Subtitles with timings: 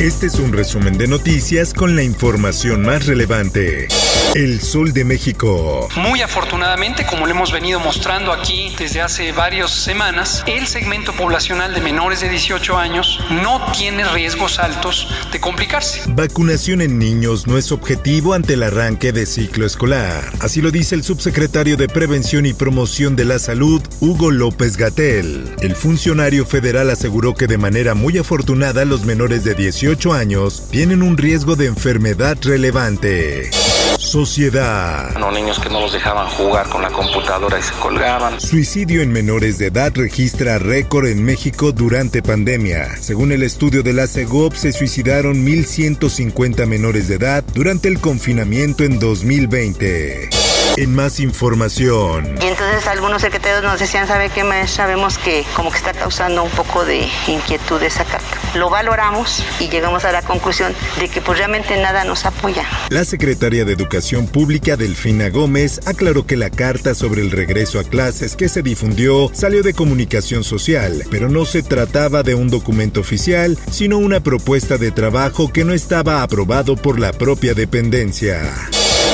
[0.00, 3.86] Este es un resumen de noticias con la información más relevante.
[4.34, 5.88] El Sol de México.
[5.96, 11.74] Muy afortunadamente, como lo hemos venido mostrando aquí desde hace varias semanas, el segmento poblacional
[11.74, 16.00] de menores de 18 años no tiene riesgos altos de complicarse.
[16.06, 20.24] Vacunación en niños no es objetivo ante el arranque de ciclo escolar.
[20.40, 25.56] Así lo dice el subsecretario de Prevención y Promoción de la Salud, Hugo López Gatel.
[25.60, 31.02] El funcionario federal aseguró que de manera muy afortunada los menores de 18 años tienen
[31.02, 33.50] un riesgo de enfermedad relevante.
[33.98, 35.16] Sociedad.
[35.18, 38.40] Los niños que no los dejaban jugar con la computadora y se colgaban.
[38.40, 42.96] Suicidio en menores de edad registra récord en México durante pandemia.
[43.00, 48.84] Según el estudio de la CEGOP, se suicidaron 1.150 menores de edad durante el confinamiento
[48.84, 50.30] en 2020.
[50.76, 52.36] En más información.
[52.40, 54.84] Y entonces algunos secretarios nos decían, ¿sabe qué, maestra?
[54.84, 58.38] Sabemos que como que está causando un poco de inquietud esa carta.
[58.54, 62.64] Lo valoramos y llegamos a la conclusión de que pues realmente nada nos apoya.
[62.88, 67.84] La secretaria de Educación Pública, Delfina Gómez, aclaró que la carta sobre el regreso a
[67.84, 73.00] clases que se difundió salió de comunicación social, pero no se trataba de un documento
[73.00, 78.42] oficial, sino una propuesta de trabajo que no estaba aprobado por la propia dependencia.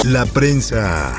[0.02, 1.16] La prensa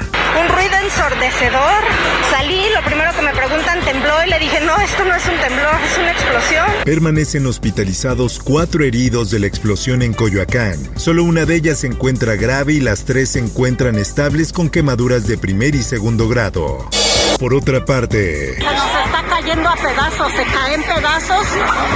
[0.88, 1.84] ensordecedor.
[2.31, 5.38] Salí, lo primero que me preguntan tembló y le dije, no, esto no es un
[5.38, 6.66] temblor, es una explosión.
[6.88, 10.80] Permanecen hospitalizados cuatro heridos de la explosión en Coyoacán.
[10.96, 15.28] Solo una de ellas se encuentra grave y las tres se encuentran estables con quemaduras
[15.28, 16.88] de primer y segundo grado.
[17.40, 18.56] Por otra parte...
[18.56, 21.48] Se nos está cayendo a pedazos, se caen pedazos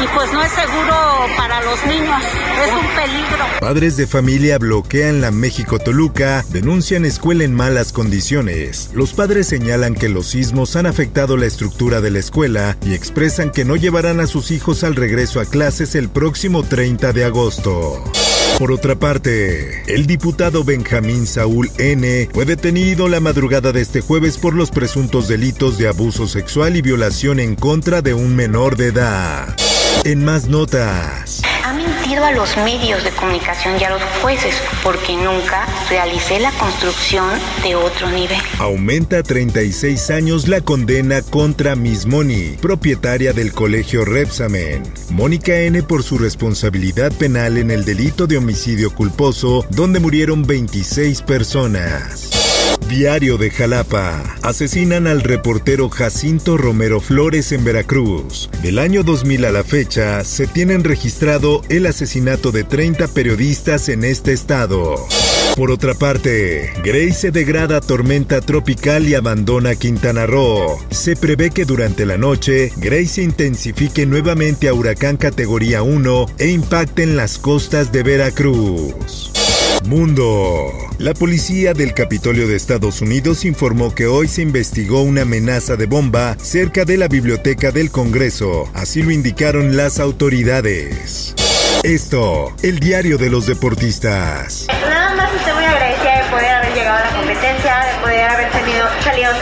[0.04, 2.22] y pues no es seguro para los niños,
[2.64, 3.46] es un peligro.
[3.60, 8.92] Padres de familia bloquean la México-Toluca, denuncian escuela en malas condiciones.
[8.94, 13.50] Los padres señalan que los sismos han afectado la estructura de la escuela y expresan
[13.50, 18.04] que no llevarán a sus hijos al regreso a clases el próximo 30 de agosto.
[18.62, 22.30] Por otra parte, el diputado Benjamín Saúl N.
[22.32, 26.84] fue detenido la madrugada de este jueves por los presuntos delitos de abuso sexual y
[26.84, 29.56] violación en contra de un menor de edad.
[30.04, 31.41] En más notas.
[32.12, 37.30] A los medios de comunicación y a los jueces porque nunca realicé la construcción
[37.64, 38.38] de otro nivel.
[38.60, 44.84] Aumenta a 36 años la condena contra Miss Moni, propietaria del colegio Repsamen.
[45.10, 45.84] Mónica N.
[45.84, 52.31] por su responsabilidad penal en el delito de homicidio culposo, donde murieron 26 personas.
[52.92, 54.22] Diario de Jalapa.
[54.42, 58.50] Asesinan al reportero Jacinto Romero Flores en Veracruz.
[58.62, 64.04] Del año 2000 a la fecha, se tienen registrado el asesinato de 30 periodistas en
[64.04, 64.96] este estado.
[65.56, 70.78] Por otra parte, Grace se degrada a tormenta tropical y abandona Quintana Roo.
[70.90, 76.50] Se prevé que durante la noche, Grace se intensifique nuevamente a huracán categoría 1 e
[76.50, 79.31] impacte en las costas de Veracruz.
[79.86, 80.72] Mundo.
[80.98, 85.86] La policía del Capitolio de Estados Unidos informó que hoy se investigó una amenaza de
[85.86, 91.34] bomba cerca de la biblioteca del Congreso, así lo indicaron las autoridades.
[91.84, 94.68] Esto, el diario de los deportistas.
[94.68, 98.52] Nada más estoy muy agradecida de poder haber llegado a la competencia, de poder haber
[98.52, 99.40] tenido, salido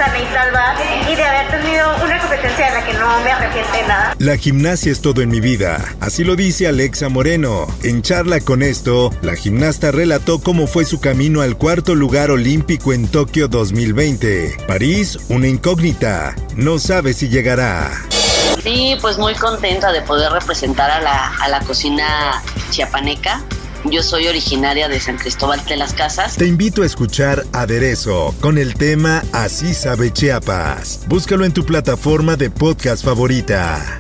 [3.10, 4.16] no me arrepiento de nada.
[4.20, 7.68] La gimnasia es todo en mi vida, así lo dice Alexa Moreno.
[7.84, 12.94] En charla con esto, la gimnasta relató cómo fue su camino al cuarto lugar olímpico
[12.94, 14.58] en Tokio 2020.
[14.68, 17.90] París, una incógnita, no sabe si llegará.
[18.62, 23.42] Sí, pues muy contenta de poder representar a la, a la cocina chiapaneca.
[23.86, 26.36] Yo soy originaria de San Cristóbal de las Casas.
[26.36, 31.02] Te invito a escuchar Aderezo con el tema Así sabe Chiapas.
[31.08, 33.98] Búscalo en tu plataforma de podcast favorita.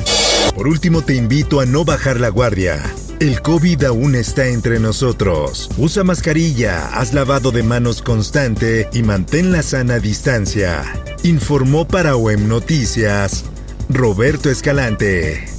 [0.56, 2.84] Por último, te invito a no bajar la guardia.
[3.20, 5.70] El COVID aún está entre nosotros.
[5.78, 10.84] Usa mascarilla, haz lavado de manos constante y mantén la sana distancia.
[11.24, 13.46] Informó para OEM Noticias
[13.90, 15.59] Roberto Escalante.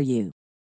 [0.01, 0.40] for you.